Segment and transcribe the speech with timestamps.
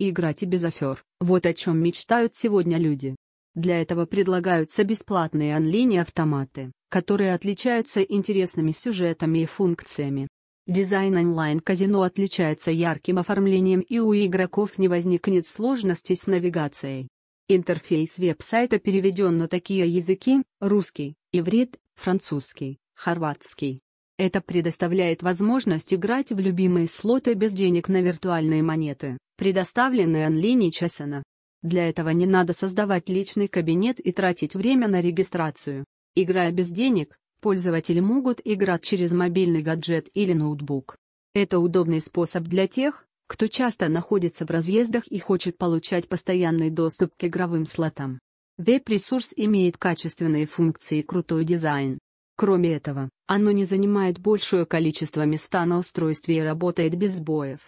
[0.00, 1.04] и играть и без афер.
[1.20, 3.14] Вот о чем мечтают сегодня люди.
[3.54, 10.26] Для этого предлагаются бесплатные онлайн-автоматы, которые отличаются интересными сюжетами и функциями.
[10.66, 17.08] Дизайн онлайн-казино отличается ярким оформлением и у игроков не возникнет сложностей с навигацией.
[17.48, 23.80] Интерфейс веб-сайта переведен на такие языки– русский, иврит, французский, хорватский.
[24.20, 31.22] Это предоставляет возможность играть в любимые слоты без денег на виртуальные монеты, предоставленные онлине Чесана.
[31.62, 35.86] Для этого не надо создавать личный кабинет и тратить время на регистрацию.
[36.14, 40.96] Играя без денег, пользователи могут играть через мобильный гаджет или ноутбук.
[41.32, 47.14] Это удобный способ для тех, кто часто находится в разъездах и хочет получать постоянный доступ
[47.16, 48.18] к игровым слотам.
[48.58, 51.98] Веб-ресурс имеет качественные функции и крутой дизайн.
[52.40, 57.60] Кроме этого, оно не занимает большое количество места на устройстве и работает без сбоев.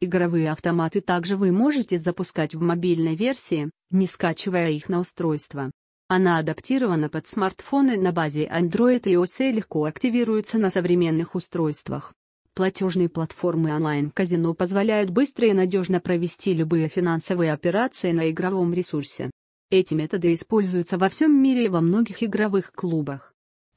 [0.00, 5.72] Игровые автоматы также вы можете запускать в мобильной версии, не скачивая их на устройство.
[6.06, 12.12] Она адаптирована под смартфоны на базе Android и iOS и легко активируется на современных устройствах.
[12.54, 19.32] Платежные платформы онлайн-казино позволяют быстро и надежно провести любые финансовые операции на игровом ресурсе.
[19.70, 23.29] Эти методы используются во всем мире и во многих игровых клубах.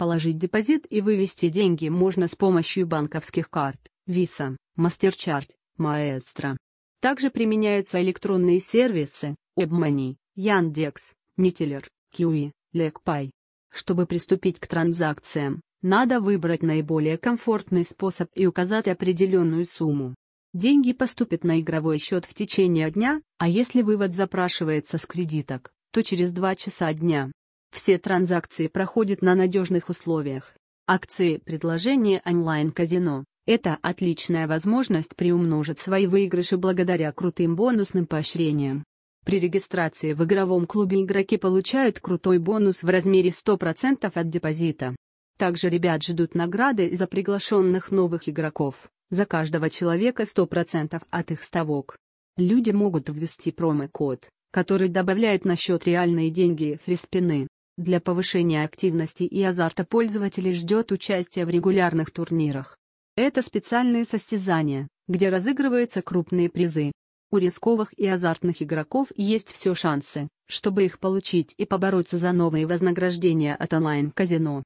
[0.00, 6.56] Положить депозит и вывести деньги можно с помощью банковских карт, Visa, MasterCard, Маэстро.
[7.02, 13.28] Также применяются электронные сервисы, WebMoney, Яндекс, Нителер, Kiwi, LegPay.
[13.70, 20.14] Чтобы приступить к транзакциям, надо выбрать наиболее комфортный способ и указать определенную сумму.
[20.54, 26.02] Деньги поступят на игровой счет в течение дня, а если вывод запрашивается с кредиток, то
[26.02, 27.30] через 2 часа дня.
[27.70, 30.54] Все транзакции проходят на надежных условиях.
[30.86, 38.84] Акции предложения онлайн-казино это отличная возможность приумножить свои выигрыши благодаря крутым бонусным поощрениям.
[39.24, 44.94] При регистрации в игровом клубе игроки получают крутой бонус в размере 100% от депозита.
[45.36, 51.96] Также ребят ждут награды за приглашенных новых игроков, за каждого человека 100% от их ставок.
[52.36, 57.48] Люди могут ввести промокод, который добавляет на счет реальные деньги фриспины.
[57.80, 62.76] Для повышения активности и азарта пользователей ждет участие в регулярных турнирах.
[63.16, 66.92] Это специальные состязания, где разыгрываются крупные призы.
[67.30, 72.66] У рисковых и азартных игроков есть все шансы, чтобы их получить и побороться за новые
[72.66, 74.62] вознаграждения от онлайн-казино.